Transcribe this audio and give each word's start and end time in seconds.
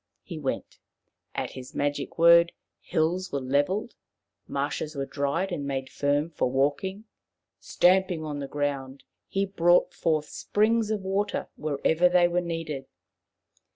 He 0.23 0.39
went. 0.39 0.79
At 1.35 1.51
his 1.51 1.75
magic 1.75 2.17
word 2.17 2.53
hills 2.81 3.31
were 3.31 3.39
levelled, 3.39 3.93
marshes 4.47 4.95
were 4.95 5.05
dried 5.05 5.51
and 5.51 5.63
made 5.63 5.89
firm 5.91 6.31
for 6.31 6.49
walking. 6.49 7.03
Stamping 7.59 8.25
on 8.25 8.39
the 8.39 8.47
ground, 8.47 9.03
he 9.27 9.45
brought 9.45 9.93
forth 9.93 10.25
springs 10.27 10.89
of 10.89 11.03
water 11.03 11.49
wherever 11.55 12.09
they 12.09 12.27
were 12.27 12.41
needed. 12.41 12.87